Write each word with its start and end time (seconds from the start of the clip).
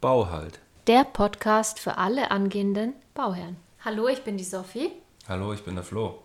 Bauhalt. 0.00 0.60
Der 0.86 1.04
Podcast 1.04 1.78
für 1.78 1.98
alle 1.98 2.30
angehenden 2.30 2.94
Bauherren. 3.12 3.56
Hallo, 3.84 4.08
ich 4.08 4.24
bin 4.24 4.38
die 4.38 4.44
Sophie. 4.44 4.92
Hallo, 5.28 5.52
ich 5.52 5.62
bin 5.62 5.74
der 5.74 5.84
Flo. 5.84 6.22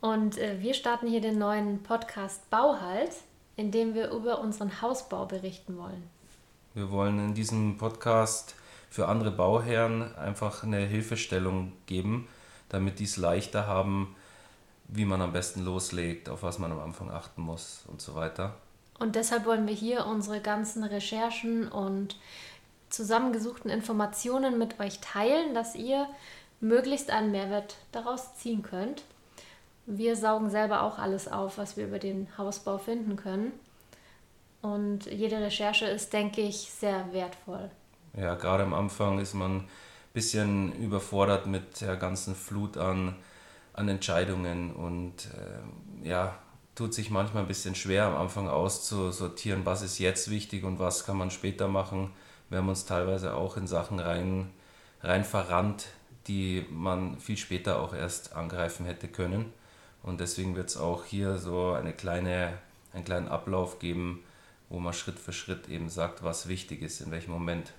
Und 0.00 0.38
äh, 0.38 0.62
wir 0.62 0.72
starten 0.72 1.06
hier 1.08 1.20
den 1.20 1.36
neuen 1.36 1.82
Podcast 1.82 2.48
Bauhalt, 2.48 3.10
in 3.56 3.70
dem 3.70 3.92
wir 3.92 4.10
über 4.12 4.40
unseren 4.40 4.80
Hausbau 4.80 5.26
berichten 5.26 5.76
wollen. 5.76 6.08
Wir 6.72 6.90
wollen 6.90 7.18
in 7.18 7.34
diesem 7.34 7.76
Podcast 7.76 8.54
für 8.88 9.08
andere 9.08 9.30
Bauherren 9.30 10.16
einfach 10.16 10.62
eine 10.62 10.78
Hilfestellung 10.78 11.72
geben, 11.84 12.28
damit 12.70 12.98
die 12.98 13.04
es 13.04 13.18
leichter 13.18 13.66
haben, 13.66 14.16
wie 14.88 15.04
man 15.04 15.20
am 15.20 15.34
besten 15.34 15.66
loslegt, 15.66 16.30
auf 16.30 16.42
was 16.42 16.58
man 16.58 16.72
am 16.72 16.80
Anfang 16.80 17.10
achten 17.10 17.42
muss 17.42 17.84
und 17.88 18.00
so 18.00 18.14
weiter. 18.14 18.54
Und 18.98 19.16
deshalb 19.16 19.46
wollen 19.46 19.66
wir 19.66 19.74
hier 19.74 20.06
unsere 20.06 20.40
ganzen 20.40 20.84
Recherchen 20.84 21.66
und 21.68 22.16
zusammengesuchten 22.92 23.70
Informationen 23.70 24.58
mit 24.58 24.78
euch 24.78 25.00
teilen, 25.00 25.54
dass 25.54 25.74
ihr 25.74 26.06
möglichst 26.60 27.10
einen 27.10 27.32
Mehrwert 27.32 27.76
daraus 27.90 28.36
ziehen 28.36 28.62
könnt. 28.62 29.02
Wir 29.86 30.14
saugen 30.14 30.50
selber 30.50 30.82
auch 30.82 30.98
alles 30.98 31.26
auf, 31.26 31.58
was 31.58 31.76
wir 31.76 31.86
über 31.86 31.98
den 31.98 32.28
Hausbau 32.38 32.78
finden 32.78 33.16
können. 33.16 33.52
Und 34.60 35.06
jede 35.06 35.40
Recherche 35.40 35.86
ist, 35.86 36.12
denke 36.12 36.40
ich, 36.40 36.70
sehr 36.70 37.12
wertvoll. 37.12 37.68
Ja, 38.16 38.36
gerade 38.36 38.62
am 38.62 38.74
Anfang 38.74 39.18
ist 39.18 39.34
man 39.34 39.56
ein 39.56 39.68
bisschen 40.12 40.72
überfordert 40.74 41.46
mit 41.46 41.80
der 41.80 41.96
ganzen 41.96 42.36
Flut 42.36 42.76
an, 42.76 43.16
an 43.72 43.88
Entscheidungen 43.88 44.72
und 44.72 45.26
äh, 45.26 46.08
ja, 46.08 46.36
tut 46.74 46.94
sich 46.94 47.10
manchmal 47.10 47.42
ein 47.42 47.48
bisschen 47.48 47.74
schwer 47.74 48.04
am 48.04 48.16
Anfang 48.16 48.48
auszusortieren, 48.48 49.66
was 49.66 49.82
ist 49.82 49.98
jetzt 49.98 50.30
wichtig 50.30 50.62
und 50.62 50.78
was 50.78 51.04
kann 51.04 51.16
man 51.16 51.30
später 51.30 51.66
machen. 51.66 52.12
Wir 52.52 52.58
haben 52.58 52.68
uns 52.68 52.84
teilweise 52.84 53.34
auch 53.34 53.56
in 53.56 53.66
Sachen 53.66 53.98
rein, 53.98 54.50
rein 55.00 55.24
verrannt, 55.24 55.86
die 56.26 56.66
man 56.68 57.18
viel 57.18 57.38
später 57.38 57.80
auch 57.80 57.94
erst 57.94 58.36
angreifen 58.36 58.84
hätte 58.84 59.08
können. 59.08 59.50
Und 60.02 60.20
deswegen 60.20 60.54
wird 60.54 60.68
es 60.68 60.76
auch 60.76 61.06
hier 61.06 61.38
so 61.38 61.72
eine 61.72 61.94
kleine, 61.94 62.58
einen 62.92 63.06
kleinen 63.06 63.28
Ablauf 63.28 63.78
geben, 63.78 64.22
wo 64.68 64.78
man 64.80 64.92
Schritt 64.92 65.18
für 65.18 65.32
Schritt 65.32 65.70
eben 65.70 65.88
sagt, 65.88 66.24
was 66.24 66.46
wichtig 66.46 66.82
ist, 66.82 67.00
in 67.00 67.10
welchem 67.10 67.32
Moment. 67.32 67.72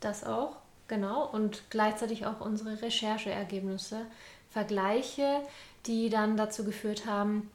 Das 0.00 0.22
auch, 0.22 0.56
genau. 0.86 1.24
Und 1.24 1.62
gleichzeitig 1.70 2.26
auch 2.26 2.42
unsere 2.42 2.82
Rechercheergebnisse, 2.82 4.04
Vergleiche, 4.50 5.40
die 5.86 6.10
dann 6.10 6.36
dazu 6.36 6.64
geführt 6.64 7.06
haben, 7.06 7.50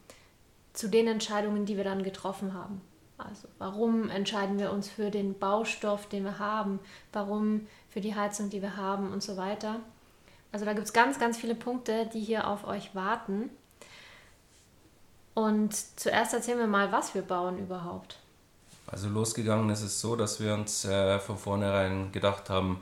zu 0.72 0.88
den 0.88 1.06
Entscheidungen, 1.06 1.64
die 1.64 1.76
wir 1.76 1.84
dann 1.84 2.02
getroffen 2.02 2.54
haben. 2.54 2.80
Also 3.18 3.48
warum 3.58 4.08
entscheiden 4.10 4.58
wir 4.58 4.72
uns 4.72 4.88
für 4.88 5.10
den 5.10 5.38
Baustoff, 5.38 6.08
den 6.08 6.24
wir 6.24 6.38
haben? 6.38 6.78
Warum 7.12 7.66
für 7.90 8.00
die 8.00 8.14
Heizung, 8.14 8.48
die 8.48 8.62
wir 8.62 8.76
haben 8.76 9.12
und 9.12 9.22
so 9.22 9.36
weiter. 9.36 9.80
Also 10.52 10.64
da 10.64 10.72
gibt 10.72 10.86
es 10.86 10.92
ganz, 10.92 11.18
ganz 11.18 11.36
viele 11.36 11.54
Punkte, 11.54 12.08
die 12.12 12.20
hier 12.20 12.46
auf 12.46 12.66
euch 12.66 12.94
warten. 12.94 13.50
Und 15.34 15.74
zuerst 15.98 16.32
erzählen 16.32 16.58
wir 16.58 16.66
mal, 16.66 16.90
was 16.92 17.14
wir 17.14 17.22
bauen 17.22 17.58
überhaupt. 17.58 18.18
Also 18.86 19.08
losgegangen 19.08 19.68
ist 19.70 19.82
es 19.82 20.00
so, 20.00 20.16
dass 20.16 20.40
wir 20.40 20.54
uns 20.54 20.84
äh, 20.84 21.18
von 21.18 21.36
vornherein 21.36 22.10
gedacht 22.12 22.48
haben, 22.50 22.80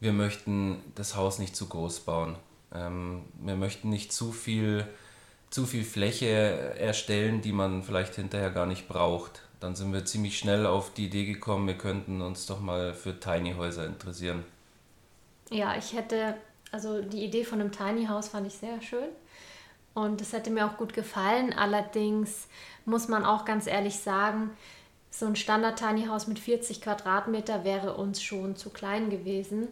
wir 0.00 0.12
möchten 0.12 0.82
das 0.94 1.16
Haus 1.16 1.38
nicht 1.38 1.54
zu 1.54 1.66
groß 1.66 2.00
bauen. 2.00 2.36
Ähm, 2.72 3.24
wir 3.40 3.56
möchten 3.56 3.90
nicht 3.90 4.12
zu 4.12 4.32
viel, 4.32 4.86
zu 5.50 5.66
viel 5.66 5.84
Fläche 5.84 6.26
erstellen, 6.26 7.42
die 7.42 7.52
man 7.52 7.82
vielleicht 7.82 8.14
hinterher 8.14 8.50
gar 8.50 8.66
nicht 8.66 8.88
braucht. 8.88 9.42
Dann 9.60 9.74
sind 9.74 9.92
wir 9.92 10.04
ziemlich 10.04 10.38
schnell 10.38 10.66
auf 10.66 10.92
die 10.94 11.06
Idee 11.06 11.24
gekommen, 11.24 11.66
wir 11.66 11.78
könnten 11.78 12.22
uns 12.22 12.46
doch 12.46 12.60
mal 12.60 12.94
für 12.94 13.18
Tiny 13.18 13.54
Häuser 13.54 13.86
interessieren. 13.86 14.44
Ja, 15.50 15.76
ich 15.76 15.94
hätte, 15.94 16.34
also 16.70 17.02
die 17.02 17.24
Idee 17.24 17.44
von 17.44 17.60
einem 17.60 17.72
Tiny 17.72 18.06
House 18.06 18.28
fand 18.28 18.46
ich 18.46 18.54
sehr 18.54 18.80
schön. 18.82 19.08
Und 19.94 20.20
es 20.20 20.32
hätte 20.32 20.50
mir 20.50 20.66
auch 20.66 20.76
gut 20.76 20.92
gefallen. 20.92 21.52
Allerdings 21.52 22.46
muss 22.84 23.08
man 23.08 23.24
auch 23.24 23.44
ganz 23.44 23.66
ehrlich 23.66 23.98
sagen, 23.98 24.50
so 25.10 25.26
ein 25.26 25.34
Standard 25.34 25.78
Tiny 25.78 26.06
House 26.06 26.28
mit 26.28 26.38
40 26.38 26.80
Quadratmeter 26.80 27.64
wäre 27.64 27.94
uns 27.94 28.22
schon 28.22 28.54
zu 28.54 28.70
klein 28.70 29.10
gewesen. 29.10 29.66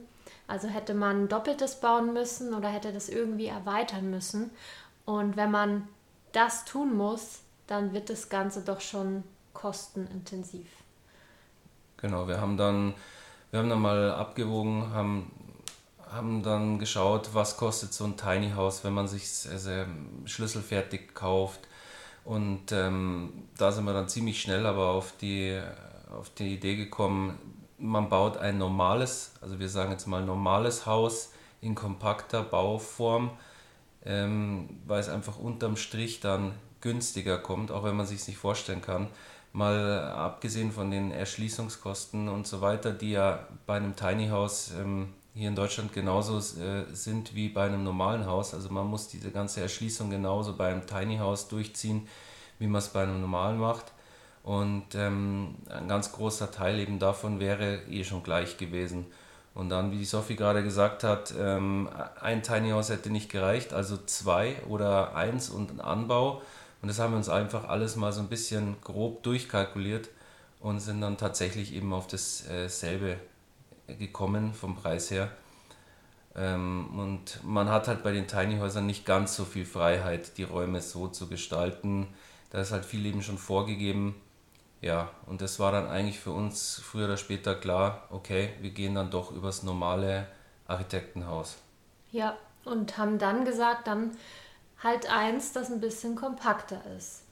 Also 0.48 0.66
hätte 0.66 0.94
man 0.94 1.28
doppeltes 1.28 1.76
bauen 1.80 2.12
müssen 2.12 2.54
oder 2.54 2.68
hätte 2.68 2.92
das 2.92 3.08
irgendwie 3.08 3.46
erweitern 3.46 4.10
müssen. 4.10 4.50
Und 5.04 5.36
wenn 5.36 5.50
man 5.50 5.86
das 6.32 6.64
tun 6.64 6.96
muss, 6.96 7.40
dann 7.66 7.92
wird 7.92 8.10
das 8.10 8.28
Ganze 8.28 8.62
doch 8.62 8.80
schon 8.80 9.22
kostenintensiv. 9.56 10.66
Genau, 11.96 12.28
wir 12.28 12.40
haben 12.40 12.58
dann, 12.58 12.92
wir 13.50 13.60
haben 13.60 13.70
dann 13.70 13.80
mal 13.80 14.12
abgewogen, 14.12 14.90
haben, 14.92 15.30
haben 16.10 16.42
dann 16.42 16.78
geschaut, 16.78 17.30
was 17.32 17.56
kostet 17.56 17.94
so 17.94 18.04
ein 18.04 18.18
Tiny 18.18 18.50
House, 18.50 18.84
wenn 18.84 18.92
man 18.92 19.08
sich 19.08 19.24
also, 19.50 19.70
schlüsselfertig 20.26 21.14
kauft 21.14 21.60
und 22.24 22.70
ähm, 22.72 23.48
da 23.56 23.72
sind 23.72 23.86
wir 23.86 23.94
dann 23.94 24.08
ziemlich 24.08 24.42
schnell 24.42 24.66
aber 24.66 24.88
auf 24.88 25.14
die, 25.20 25.58
auf 26.10 26.28
die 26.30 26.54
Idee 26.54 26.76
gekommen, 26.76 27.38
man 27.78 28.08
baut 28.10 28.36
ein 28.36 28.58
normales, 28.58 29.32
also 29.40 29.58
wir 29.58 29.68
sagen 29.68 29.90
jetzt 29.90 30.06
mal 30.06 30.24
normales 30.24 30.84
Haus 30.84 31.32
in 31.62 31.74
kompakter 31.74 32.42
Bauform, 32.42 33.30
ähm, 34.04 34.68
weil 34.86 35.00
es 35.00 35.08
einfach 35.08 35.38
unterm 35.38 35.76
Strich 35.76 36.20
dann 36.20 36.52
günstiger 36.82 37.38
kommt, 37.38 37.70
auch 37.70 37.84
wenn 37.84 37.96
man 37.96 38.06
sich 38.06 38.26
nicht 38.28 38.38
vorstellen 38.38 38.82
kann. 38.82 39.08
Mal 39.56 40.10
abgesehen 40.10 40.70
von 40.70 40.90
den 40.90 41.12
Erschließungskosten 41.12 42.28
und 42.28 42.46
so 42.46 42.60
weiter, 42.60 42.92
die 42.92 43.12
ja 43.12 43.38
bei 43.64 43.76
einem 43.76 43.96
Tiny 43.96 44.28
House 44.28 44.72
ähm, 44.78 45.14
hier 45.32 45.48
in 45.48 45.54
Deutschland 45.54 45.94
genauso 45.94 46.36
äh, 46.60 46.84
sind 46.92 47.34
wie 47.34 47.48
bei 47.48 47.64
einem 47.64 47.82
normalen 47.82 48.26
Haus. 48.26 48.52
Also 48.52 48.68
man 48.68 48.86
muss 48.86 49.08
diese 49.08 49.30
ganze 49.30 49.62
Erschließung 49.62 50.10
genauso 50.10 50.58
bei 50.58 50.68
einem 50.68 50.86
Tiny 50.86 51.16
House 51.16 51.48
durchziehen, 51.48 52.06
wie 52.58 52.66
man 52.66 52.80
es 52.80 52.88
bei 52.88 53.04
einem 53.04 53.22
normalen 53.22 53.56
macht. 53.56 53.92
Und 54.42 54.94
ähm, 54.94 55.54
ein 55.70 55.88
ganz 55.88 56.12
großer 56.12 56.50
Teil 56.50 56.78
eben 56.78 56.98
davon 56.98 57.40
wäre 57.40 57.82
eh 57.88 58.04
schon 58.04 58.22
gleich 58.22 58.58
gewesen. 58.58 59.06
Und 59.54 59.70
dann, 59.70 59.90
wie 59.90 59.96
die 59.96 60.04
Sophie 60.04 60.36
gerade 60.36 60.62
gesagt 60.62 61.02
hat, 61.02 61.32
ähm, 61.38 61.88
ein 62.20 62.42
Tiny 62.42 62.72
House 62.72 62.90
hätte 62.90 63.08
nicht 63.08 63.30
gereicht, 63.30 63.72
also 63.72 63.96
zwei 63.96 64.56
oder 64.68 65.16
eins 65.16 65.48
und 65.48 65.70
ein 65.70 65.80
Anbau. 65.80 66.42
Und 66.86 66.90
das 66.90 67.00
haben 67.00 67.14
wir 67.14 67.16
uns 67.16 67.28
einfach 67.28 67.68
alles 67.68 67.96
mal 67.96 68.12
so 68.12 68.20
ein 68.20 68.28
bisschen 68.28 68.76
grob 68.80 69.24
durchkalkuliert 69.24 70.08
und 70.60 70.78
sind 70.78 71.00
dann 71.00 71.18
tatsächlich 71.18 71.74
eben 71.74 71.92
auf 71.92 72.06
dasselbe 72.06 73.16
äh, 73.88 73.96
gekommen 73.96 74.54
vom 74.54 74.76
Preis 74.76 75.10
her. 75.10 75.28
Ähm, 76.36 76.96
und 76.96 77.42
man 77.42 77.70
hat 77.70 77.88
halt 77.88 78.04
bei 78.04 78.12
den 78.12 78.28
Tiny 78.28 78.58
Häusern 78.58 78.86
nicht 78.86 79.04
ganz 79.04 79.34
so 79.34 79.44
viel 79.44 79.66
Freiheit, 79.66 80.38
die 80.38 80.44
Räume 80.44 80.80
so 80.80 81.08
zu 81.08 81.26
gestalten. 81.26 82.06
Da 82.50 82.60
ist 82.60 82.70
halt 82.70 82.84
viel 82.84 83.04
eben 83.04 83.20
schon 83.20 83.36
vorgegeben. 83.36 84.14
Ja, 84.80 85.10
und 85.26 85.40
das 85.40 85.58
war 85.58 85.72
dann 85.72 85.88
eigentlich 85.88 86.20
für 86.20 86.30
uns 86.30 86.80
früher 86.84 87.06
oder 87.06 87.16
später 87.16 87.56
klar, 87.56 88.04
okay, 88.10 88.50
wir 88.60 88.70
gehen 88.70 88.94
dann 88.94 89.10
doch 89.10 89.32
übers 89.32 89.64
normale 89.64 90.28
Architektenhaus. 90.68 91.56
Ja, 92.12 92.36
und 92.64 92.96
haben 92.96 93.18
dann 93.18 93.44
gesagt, 93.44 93.88
dann 93.88 94.12
halt 94.82 95.10
eins, 95.10 95.52
das 95.52 95.70
ein 95.70 95.80
bisschen 95.80 96.16
kompakter 96.16 96.80
ist. 96.96 97.22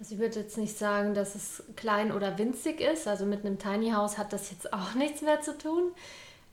Also 0.00 0.14
ich 0.14 0.20
würde 0.20 0.40
jetzt 0.40 0.58
nicht 0.58 0.76
sagen, 0.76 1.14
dass 1.14 1.34
es 1.34 1.62
klein 1.76 2.12
oder 2.12 2.36
winzig 2.38 2.80
ist. 2.80 3.06
Also 3.06 3.26
mit 3.26 3.44
einem 3.44 3.58
Tiny 3.58 3.92
House 3.92 4.18
hat 4.18 4.32
das 4.32 4.50
jetzt 4.50 4.72
auch 4.72 4.94
nichts 4.96 5.22
mehr 5.22 5.40
zu 5.40 5.56
tun. 5.56 5.92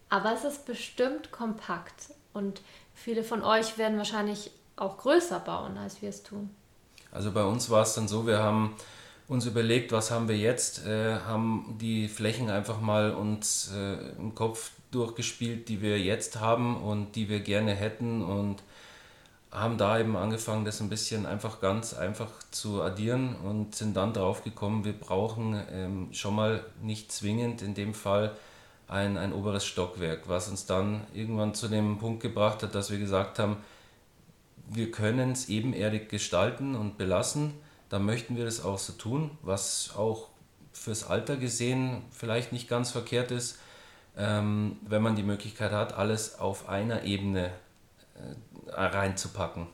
Aber 0.09 0.33
es 0.33 0.43
ist 0.43 0.65
bestimmt 0.65 1.31
kompakt. 1.31 2.13
Und 2.33 2.61
viele 2.93 3.23
von 3.23 3.43
euch 3.43 3.77
werden 3.77 3.97
wahrscheinlich 3.97 4.51
auch 4.75 4.97
größer 4.97 5.39
bauen, 5.39 5.77
als 5.77 6.01
wir 6.01 6.09
es 6.09 6.23
tun. 6.23 6.49
Also 7.11 7.31
bei 7.31 7.43
uns 7.43 7.69
war 7.69 7.83
es 7.83 7.93
dann 7.93 8.07
so, 8.07 8.25
wir 8.25 8.39
haben 8.39 8.75
uns 9.27 9.45
überlegt, 9.45 9.91
was 9.91 10.11
haben 10.11 10.27
wir 10.27 10.37
jetzt, 10.37 10.85
äh, 10.85 11.15
haben 11.19 11.77
die 11.79 12.07
Flächen 12.07 12.49
einfach 12.49 12.81
mal 12.81 13.13
uns 13.13 13.71
äh, 13.73 14.11
im 14.17 14.35
Kopf 14.35 14.71
durchgespielt, 14.91 15.69
die 15.69 15.81
wir 15.81 15.99
jetzt 15.99 16.39
haben 16.39 16.81
und 16.81 17.15
die 17.15 17.29
wir 17.29 17.39
gerne 17.39 17.73
hätten 17.73 18.23
und 18.23 18.61
haben 19.51 19.77
da 19.77 19.99
eben 19.99 20.15
angefangen, 20.15 20.63
das 20.63 20.79
ein 20.79 20.89
bisschen 20.89 21.25
einfach 21.25 21.59
ganz 21.59 21.93
einfach 21.93 22.29
zu 22.51 22.81
addieren 22.81 23.35
und 23.35 23.75
sind 23.75 23.97
dann 23.97 24.13
drauf 24.13 24.43
gekommen, 24.43 24.85
wir 24.85 24.93
brauchen 24.93 25.61
ähm, 25.71 26.07
schon 26.13 26.35
mal 26.35 26.63
nicht 26.81 27.11
zwingend 27.11 27.61
in 27.61 27.73
dem 27.73 27.93
Fall 27.93 28.35
ein, 28.87 29.17
ein 29.17 29.33
oberes 29.33 29.65
Stockwerk, 29.65 30.29
was 30.29 30.47
uns 30.47 30.65
dann 30.65 31.05
irgendwann 31.13 31.53
zu 31.53 31.67
dem 31.67 31.97
Punkt 31.97 32.21
gebracht 32.21 32.63
hat, 32.63 32.75
dass 32.75 32.91
wir 32.91 32.97
gesagt 32.97 33.39
haben, 33.39 33.57
wir 34.69 34.89
können 34.89 35.31
es 35.31 35.49
ebenerdig 35.49 36.07
gestalten 36.07 36.75
und 36.75 36.97
belassen, 36.97 37.53
dann 37.89 38.05
möchten 38.05 38.37
wir 38.37 38.45
das 38.45 38.63
auch 38.63 38.79
so 38.79 38.93
tun, 38.93 39.31
was 39.41 39.93
auch 39.97 40.29
fürs 40.71 41.03
Alter 41.03 41.35
gesehen 41.35 42.03
vielleicht 42.11 42.53
nicht 42.53 42.69
ganz 42.69 42.91
verkehrt 42.91 43.31
ist, 43.31 43.59
ähm, 44.17 44.77
wenn 44.87 45.01
man 45.01 45.17
die 45.17 45.23
Möglichkeit 45.23 45.71
hat, 45.71 45.93
alles 45.93 46.39
auf 46.39 46.69
einer 46.69 47.03
Ebene 47.03 47.51
reinzupacken. 48.69 49.67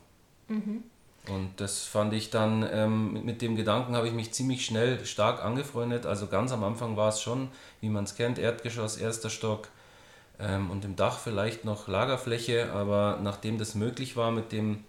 Mhm. 0.48 0.82
Und 1.28 1.60
das 1.60 1.84
fand 1.84 2.14
ich 2.14 2.30
dann, 2.30 2.66
ähm, 2.70 3.24
mit 3.24 3.42
dem 3.42 3.54
Gedanken 3.54 3.94
habe 3.94 4.08
ich 4.08 4.14
mich 4.14 4.32
ziemlich 4.32 4.64
schnell 4.64 5.04
stark 5.04 5.44
angefreundet. 5.44 6.06
Also 6.06 6.26
ganz 6.26 6.52
am 6.52 6.64
Anfang 6.64 6.96
war 6.96 7.10
es 7.10 7.20
schon, 7.20 7.48
wie 7.80 7.90
man 7.90 8.04
es 8.04 8.14
kennt, 8.14 8.38
Erdgeschoss, 8.38 8.96
erster 8.96 9.28
Stock 9.28 9.68
ähm, 10.38 10.70
und 10.70 10.84
im 10.84 10.96
Dach 10.96 11.18
vielleicht 11.18 11.64
noch 11.64 11.86
Lagerfläche. 11.86 12.72
Aber 12.72 13.18
nachdem 13.22 13.58
das 13.58 13.74
möglich 13.74 14.16
war 14.16 14.30
mit 14.30 14.52
dem 14.52 14.84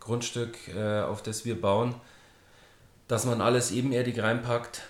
Grundstück, 0.00 0.56
äh, 0.68 1.02
auf 1.02 1.22
das 1.22 1.44
wir 1.44 1.60
bauen, 1.60 1.94
dass 3.06 3.24
man 3.24 3.40
alles 3.40 3.70
ebenerdig 3.70 4.20
reinpackt, 4.20 4.82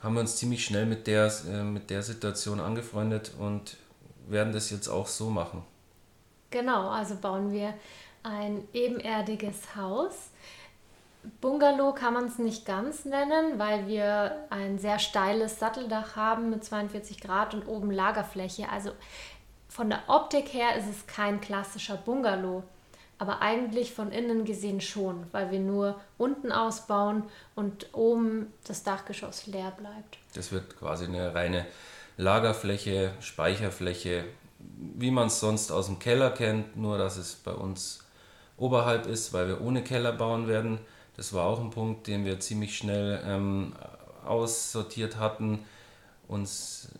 haben 0.00 0.14
wir 0.14 0.20
uns 0.20 0.36
ziemlich 0.36 0.64
schnell 0.64 0.86
mit 0.86 1.06
der, 1.06 1.30
äh, 1.50 1.62
mit 1.62 1.90
der 1.90 2.02
Situation 2.02 2.60
angefreundet 2.60 3.32
und 3.38 3.76
werden 4.28 4.52
das 4.52 4.70
jetzt 4.70 4.88
auch 4.88 5.06
so 5.06 5.28
machen. 5.28 5.62
Genau, 6.50 6.88
also 6.88 7.16
bauen 7.16 7.52
wir 7.52 7.74
ein 8.22 8.66
ebenerdiges 8.72 9.76
Haus. 9.76 10.30
Bungalow 11.40 11.92
kann 11.92 12.14
man 12.14 12.26
es 12.26 12.38
nicht 12.38 12.64
ganz 12.64 13.04
nennen, 13.04 13.58
weil 13.58 13.86
wir 13.86 14.46
ein 14.50 14.78
sehr 14.78 14.98
steiles 14.98 15.58
Satteldach 15.58 16.16
haben 16.16 16.50
mit 16.50 16.64
42 16.64 17.20
Grad 17.20 17.54
und 17.54 17.66
oben 17.66 17.90
Lagerfläche. 17.90 18.68
Also 18.70 18.92
von 19.68 19.90
der 19.90 20.02
Optik 20.06 20.52
her 20.54 20.76
ist 20.76 20.88
es 20.88 21.06
kein 21.06 21.40
klassischer 21.40 21.96
Bungalow, 21.96 22.62
aber 23.18 23.42
eigentlich 23.42 23.92
von 23.92 24.10
innen 24.12 24.44
gesehen 24.44 24.80
schon, 24.80 25.26
weil 25.32 25.50
wir 25.50 25.60
nur 25.60 26.00
unten 26.16 26.52
ausbauen 26.52 27.24
und 27.54 27.92
oben 27.92 28.52
das 28.64 28.82
Dachgeschoss 28.84 29.46
leer 29.46 29.72
bleibt. 29.72 30.18
Das 30.34 30.52
wird 30.52 30.78
quasi 30.78 31.04
eine 31.04 31.34
reine 31.34 31.66
Lagerfläche, 32.16 33.12
Speicherfläche, 33.20 34.24
wie 34.96 35.10
man 35.10 35.28
es 35.28 35.40
sonst 35.40 35.70
aus 35.70 35.86
dem 35.86 35.98
Keller 35.98 36.30
kennt, 36.30 36.76
nur 36.76 36.98
dass 36.98 37.16
es 37.16 37.34
bei 37.34 37.52
uns 37.52 38.00
oberhalb 38.56 39.06
ist, 39.06 39.32
weil 39.32 39.48
wir 39.48 39.60
ohne 39.60 39.82
Keller 39.82 40.12
bauen 40.12 40.48
werden. 40.48 40.78
Das 41.16 41.32
war 41.32 41.46
auch 41.46 41.60
ein 41.60 41.70
Punkt, 41.70 42.06
den 42.06 42.24
wir 42.24 42.38
ziemlich 42.40 42.76
schnell 42.76 43.20
ähm, 43.24 43.74
aussortiert 44.24 45.16
hatten, 45.16 45.64
uns 46.28 46.90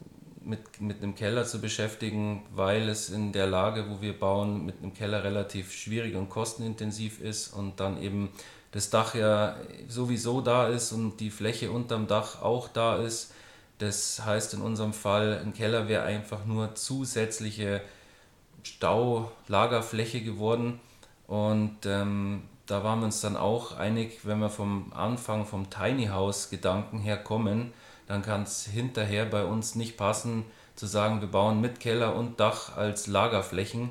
mit, 0.42 0.80
mit 0.80 1.02
einem 1.02 1.14
Keller 1.14 1.44
zu 1.44 1.60
beschäftigen, 1.60 2.42
weil 2.52 2.88
es 2.88 3.10
in 3.10 3.32
der 3.32 3.46
Lage, 3.46 3.86
wo 3.90 4.00
wir 4.00 4.18
bauen, 4.18 4.64
mit 4.64 4.78
einem 4.82 4.94
Keller 4.94 5.22
relativ 5.22 5.72
schwierig 5.72 6.16
und 6.16 6.30
kostenintensiv 6.30 7.20
ist 7.20 7.52
und 7.52 7.80
dann 7.80 8.00
eben 8.02 8.30
das 8.72 8.90
Dach 8.90 9.14
ja 9.14 9.56
sowieso 9.88 10.40
da 10.40 10.68
ist 10.68 10.92
und 10.92 11.18
die 11.20 11.30
Fläche 11.30 11.70
unterm 11.70 12.06
Dach 12.06 12.42
auch 12.42 12.68
da 12.68 12.96
ist. 12.96 13.32
Das 13.78 14.24
heißt 14.24 14.54
in 14.54 14.60
unserem 14.60 14.92
Fall, 14.92 15.40
ein 15.44 15.54
Keller 15.54 15.88
wäre 15.88 16.02
einfach 16.02 16.44
nur 16.44 16.74
zusätzliche 16.74 17.80
Staulagerfläche 18.64 20.20
geworden 20.20 20.80
und 21.26 21.86
ähm, 21.86 22.42
da 22.66 22.84
waren 22.84 23.00
wir 23.00 23.06
uns 23.06 23.20
dann 23.20 23.36
auch 23.36 23.76
einig, 23.76 24.20
wenn 24.24 24.40
wir 24.40 24.50
vom 24.50 24.92
Anfang 24.92 25.46
vom 25.46 25.70
Tiny 25.70 26.06
House 26.06 26.50
Gedanken 26.50 26.98
her 26.98 27.16
kommen, 27.16 27.72
dann 28.06 28.22
kann 28.22 28.42
es 28.42 28.64
hinterher 28.66 29.24
bei 29.24 29.44
uns 29.44 29.74
nicht 29.74 29.96
passen 29.96 30.44
zu 30.74 30.86
sagen, 30.86 31.20
wir 31.20 31.28
bauen 31.28 31.60
mit 31.60 31.80
Keller 31.80 32.14
und 32.14 32.40
Dach 32.40 32.76
als 32.76 33.06
Lagerflächen. 33.06 33.90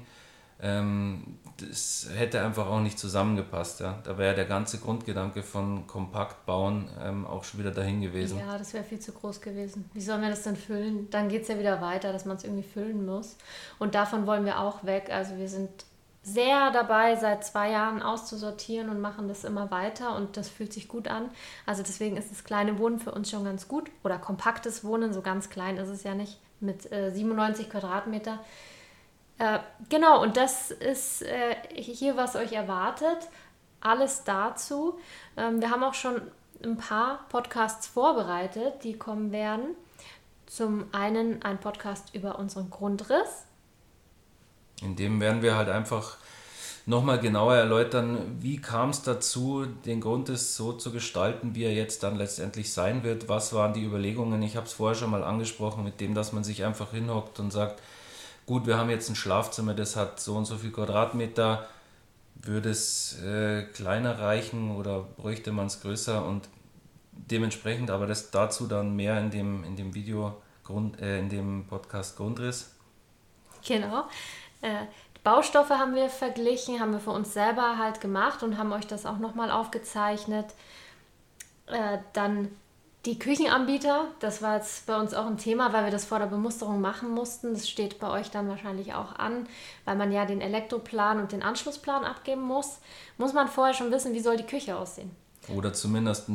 Ähm, 0.62 1.38
das 1.60 2.08
hätte 2.16 2.44
einfach 2.44 2.68
auch 2.68 2.80
nicht 2.80 2.98
zusammengepasst. 2.98 3.80
Ja. 3.80 4.00
Da 4.04 4.18
wäre 4.18 4.36
der 4.36 4.46
ganze 4.46 4.80
Grundgedanke 4.80 5.44
von 5.44 5.88
kompakt 5.88 6.46
bauen 6.46 6.90
ähm, 7.04 7.26
auch 7.26 7.44
schon 7.44 7.60
wieder 7.60 7.72
dahin 7.72 8.02
gewesen. 8.02 8.40
Ja, 8.40 8.58
das 8.58 8.74
wäre 8.74 8.84
viel 8.84 9.00
zu 9.00 9.12
groß 9.12 9.42
gewesen. 9.42 9.90
Wie 9.94 10.02
sollen 10.02 10.22
wir 10.22 10.30
das 10.30 10.44
denn 10.44 10.56
füllen? 10.56 11.10
Dann 11.10 11.30
geht 11.30 11.44
es 11.44 11.48
ja 11.48 11.60
wieder 11.60 11.82
weiter, 11.82 12.12
dass 12.12 12.26
man 12.26 12.38
es 12.38 12.44
irgendwie 12.44 12.68
füllen 12.68 13.06
muss. 13.06 13.38
Und 13.80 13.96
davon 13.96 14.26
wollen 14.26 14.46
wir 14.46 14.60
auch 14.60 14.84
weg. 14.84 15.10
Also 15.12 15.38
wir 15.38 15.48
sind 15.48 15.70
sehr 16.28 16.72
dabei, 16.72 17.16
seit 17.16 17.46
zwei 17.46 17.72
Jahren 17.72 18.02
auszusortieren 18.02 18.90
und 18.90 19.00
machen 19.00 19.30
das 19.30 19.46
immer 19.46 19.72
weiter 19.72 20.16
und 20.18 20.36
das 20.36 20.50
fühlt 20.50 20.74
sich 20.74 20.90
gut 20.90 21.08
an. 21.08 21.30
Also 21.66 21.84
deswegen 21.84 22.18
ist 22.18 22.32
das 22.32 22.44
kleine 22.44 22.80
Wohnen 22.80 23.00
für 23.00 23.12
uns 23.12 23.30
schon 23.32 23.46
ganz 23.46 23.70
gut 23.70 23.90
oder 24.04 24.18
kompaktes 24.18 24.84
Wohnen, 24.84 25.14
so 25.14 25.22
ganz 25.22 25.50
klein 25.50 25.78
ist 25.78 25.88
es 25.88 26.04
ja 26.04 26.16
nicht, 26.16 26.38
mit 26.60 26.92
äh, 26.92 27.12
97 27.12 27.70
Quadratmeter. 27.70 28.40
Äh, 29.40 29.60
genau, 29.90 30.22
und 30.22 30.38
das 30.38 30.72
ist 30.72 31.22
äh, 31.22 31.56
hier, 31.76 32.18
was 32.18 32.36
euch 32.36 32.54
erwartet. 32.54 33.30
Alles 33.82 34.24
dazu. 34.24 35.00
Ähm, 35.36 35.62
wir 35.62 35.70
haben 35.70 35.84
auch 35.84 35.94
schon 35.94 36.22
ein 36.64 36.78
paar 36.78 37.26
Podcasts 37.30 37.88
vorbereitet, 37.88 38.84
die 38.84 38.98
kommen 38.98 39.32
werden. 39.32 39.76
Zum 40.48 40.86
einen 40.92 41.44
ein 41.44 41.60
Podcast 41.60 42.16
über 42.16 42.40
unseren 42.40 42.70
Grundriss 42.70 43.48
in 44.82 44.96
dem 44.96 45.20
werden 45.20 45.42
wir 45.42 45.56
halt 45.56 45.70
einfach 45.70 46.18
nochmal 46.86 47.20
genauer 47.20 47.56
erläutern, 47.56 48.38
wie 48.40 48.62
kam 48.62 48.92
es 48.92 49.02
dazu, 49.02 49.66
den 49.86 50.00
Grundriss 50.00 50.56
so 50.56 50.72
zu 50.74 50.92
gestalten, 50.92 51.56
wie 51.56 51.64
er 51.64 51.74
jetzt 51.74 52.04
dann 52.04 52.16
letztendlich 52.16 52.72
sein 52.72 53.04
wird. 53.04 53.28
Was 53.28 53.54
waren 53.54 53.74
die 53.74 53.84
Überlegungen? 53.84 54.42
Ich 54.44 54.56
habe 54.56 54.68
es 54.68 54.74
vorher 54.74 54.96
schon 54.96 55.10
mal 55.10 55.24
angesprochen, 55.24 55.84
mit 55.84 56.00
dem, 56.00 56.14
dass 56.14 56.32
man 56.32 56.44
sich 56.44 56.64
einfach 56.64 56.92
hinhockt 56.92 57.40
und 57.40 57.52
sagt, 57.52 57.82
gut, 58.48 58.66
wir 58.66 58.78
haben 58.78 58.90
jetzt 58.90 59.10
ein 59.10 59.16
Schlafzimmer, 59.16 59.76
das 59.76 59.96
hat 59.96 60.20
so 60.20 60.36
und 60.36 60.46
so 60.46 60.58
viel 60.58 60.72
Quadratmeter, 60.72 61.68
würde 62.36 62.70
es 62.70 63.22
äh, 63.22 63.64
kleiner 63.64 64.20
reichen 64.20 64.76
oder 64.76 65.02
bräuchte 65.02 65.52
man 65.52 65.68
es 65.68 65.82
größer 65.82 66.26
und 66.26 66.50
dementsprechend, 67.12 67.92
aber 67.92 68.08
das 68.08 68.32
dazu 68.32 68.66
dann 68.68 68.96
mehr 68.96 69.20
in 69.20 69.30
dem, 69.30 69.64
in 69.64 69.76
dem 69.76 69.94
Video, 69.94 70.42
Grund, 70.64 71.00
äh, 71.00 71.20
in 71.20 71.30
dem 71.30 71.66
Podcast 71.68 72.18
Grundriss. 72.18 72.74
Genau. 73.66 74.06
Äh, 74.62 74.86
Baustoffe 75.24 75.72
haben 75.72 75.96
wir 75.96 76.10
verglichen, 76.10 76.80
haben 76.80 76.94
wir 76.94 77.00
für 77.00 77.12
uns 77.12 77.34
selber 77.34 77.78
halt 77.78 78.00
gemacht 78.00 78.44
und 78.44 78.58
haben 78.58 78.72
euch 78.72 78.88
das 78.88 79.06
auch 79.06 79.18
nochmal 79.18 79.52
aufgezeichnet. 79.52 80.54
Äh, 81.66 81.98
dann 82.14 82.50
die 83.08 83.18
Küchenanbieter, 83.18 84.10
das 84.20 84.42
war 84.42 84.58
jetzt 84.58 84.86
bei 84.86 85.00
uns 85.00 85.14
auch 85.14 85.26
ein 85.28 85.38
Thema, 85.38 85.72
weil 85.72 85.86
wir 85.86 85.92
das 85.92 86.04
vor 86.04 86.20
der 86.20 86.26
Bemusterung 86.26 86.82
machen 86.82 87.10
mussten. 87.10 87.54
Das 87.54 87.70
steht 87.70 88.00
bei 88.00 88.10
euch 88.10 88.32
dann 88.32 88.50
wahrscheinlich 88.50 88.94
auch 88.94 89.16
an, 89.16 89.48
weil 89.86 89.96
man 89.96 90.12
ja 90.12 90.26
den 90.26 90.42
Elektroplan 90.42 91.22
und 91.22 91.32
den 91.32 91.42
Anschlussplan 91.42 92.04
abgeben 92.04 92.42
muss. 92.42 92.80
Muss 93.18 93.32
man 93.32 93.48
vorher 93.48 93.74
schon 93.74 93.92
wissen, 93.92 94.14
wie 94.14 94.20
soll 94.20 94.36
die 94.36 94.44
Küche 94.44 94.78
aussehen. 94.78 95.10
Oder 95.48 95.72
zumindest, 95.72 96.28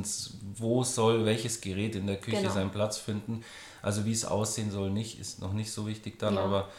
wo 0.56 0.82
soll 0.82 1.26
welches 1.26 1.60
Gerät 1.60 1.94
in 1.94 2.06
der 2.06 2.16
Küche 2.16 2.38
genau. 2.38 2.54
seinen 2.54 2.70
Platz 2.70 2.96
finden. 2.96 3.44
Also 3.82 4.06
wie 4.06 4.12
es 4.12 4.24
aussehen 4.24 4.70
soll, 4.70 4.88
nicht, 4.88 5.20
ist 5.20 5.42
noch 5.42 5.52
nicht 5.52 5.70
so 5.70 5.86
wichtig 5.86 6.18
dann, 6.18 6.36
ja. 6.36 6.40
aber 6.42 6.70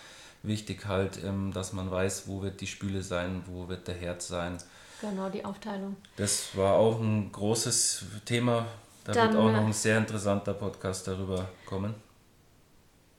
wichtig 0.42 0.88
halt, 0.88 1.24
ähm, 1.24 1.54
dass 1.54 1.72
man 1.72 1.92
weiß, 1.92 2.28
wo 2.28 2.42
wird 2.42 2.62
die 2.62 2.68
Spüle 2.68 3.04
sein, 3.04 3.44
wo 3.46 3.68
wird 3.68 3.88
der 3.88 3.96
Herd 3.96 4.24
sein. 4.24 4.58
Genau, 5.02 5.30
die 5.30 5.46
Aufteilung. 5.46 5.98
Das 6.18 6.58
war 6.58 6.74
auch 6.74 7.00
ein 7.00 7.32
großes 7.32 8.06
Thema. 8.26 8.66
Da 9.04 9.12
dann, 9.12 9.34
wird 9.34 9.42
auch 9.42 9.52
noch 9.52 9.66
ein 9.66 9.74
sehr 9.74 9.98
interessanter 9.98 10.54
Podcast 10.54 11.08
darüber 11.08 11.50
kommen. 11.66 11.94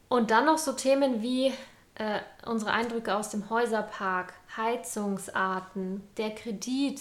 Und 0.09 0.31
dann 0.31 0.47
noch 0.47 0.59
so 0.59 0.73
Themen 0.73 1.23
wie 1.23 1.53
äh, 1.97 2.21
unsere 2.47 2.73
Eindrücke 2.73 3.15
aus 3.15 3.31
dem 3.31 3.51
Häuserpark, 3.51 4.33
Heizungsarten, 4.57 6.03
der 6.17 6.31
Kredit 6.35 7.01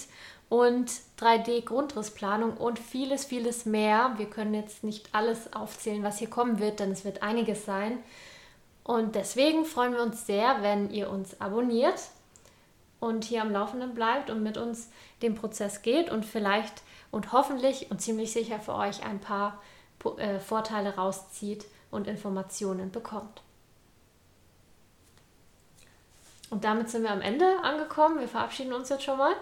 und 0.50 0.92
3D-Grundrissplanung 1.20 2.58
und 2.58 2.78
vieles, 2.80 3.26
vieles 3.26 3.66
mehr. 3.66 4.14
Wir 4.18 4.30
können 4.30 4.54
jetzt 4.54 4.84
nicht 4.84 5.10
alles 5.14 5.54
aufzählen, 5.54 6.04
was 6.04 6.20
hier 6.20 6.30
kommen 6.30 6.60
wird, 6.60 6.80
denn 6.80 6.92
es 6.92 7.06
wird 7.06 7.24
einiges 7.24 7.66
sein. 7.66 8.00
Und 8.84 9.16
deswegen 9.16 9.66
freuen 9.66 9.94
wir 9.94 10.02
uns 10.02 10.28
sehr, 10.28 10.62
wenn 10.62 10.92
ihr 10.92 11.10
uns 11.10 11.40
abonniert 11.40 12.00
und 13.00 13.24
hier 13.24 13.42
am 13.42 13.52
Laufenden 13.52 13.94
bleibt 13.94 14.30
und 14.30 14.44
mit 14.44 14.58
uns 14.58 14.90
den 15.22 15.36
Prozess 15.36 15.82
geht 15.82 16.12
und 16.12 16.26
vielleicht 16.26 16.84
und 17.14 17.32
hoffentlich 17.32 17.92
und 17.92 18.02
ziemlich 18.02 18.34
sicher 18.34 18.60
für 18.60 18.74
euch 18.74 19.04
ein 19.06 19.20
paar 19.20 19.62
äh, 20.18 20.40
Vorteile 20.40 20.96
rauszieht 20.96 21.66
und 21.92 22.08
Informationen 22.08 22.92
bekommt. 22.92 23.44
Und 26.50 26.64
damit 26.64 26.90
sind 26.90 27.04
wir 27.04 27.12
am 27.12 27.22
Ende 27.22 27.46
angekommen. 27.62 28.20
Wir 28.20 28.28
verabschieden 28.28 28.74
uns 28.74 28.90
jetzt 28.90 29.04
schon 29.04 29.20
mal. 29.20 29.34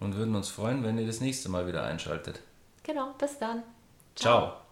Und 0.00 0.16
würden 0.16 0.34
uns 0.34 0.48
freuen, 0.48 0.82
wenn 0.82 0.98
ihr 0.98 1.06
das 1.06 1.20
nächste 1.20 1.48
Mal 1.48 1.68
wieder 1.68 1.84
einschaltet. 1.84 2.40
Genau, 2.82 3.14
bis 3.18 3.38
dann. 3.38 3.62
Ciao. 4.16 4.48
Ciao. 4.48 4.63